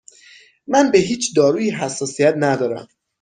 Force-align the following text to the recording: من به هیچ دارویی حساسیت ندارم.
من 0.67 0.91
به 0.91 0.97
هیچ 0.99 1.35
دارویی 1.35 1.69
حساسیت 1.71 2.33
ندارم. 2.37 2.87